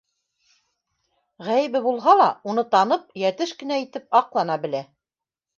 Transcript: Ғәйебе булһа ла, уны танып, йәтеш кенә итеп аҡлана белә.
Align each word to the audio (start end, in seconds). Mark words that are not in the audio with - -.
Ғәйебе 1.49 1.83
булһа 1.89 2.17
ла, 2.21 2.29
уны 2.53 2.65
танып, 2.73 3.05
йәтеш 3.25 3.55
кенә 3.63 3.81
итеп 3.85 4.21
аҡлана 4.23 4.61
белә. 4.65 4.87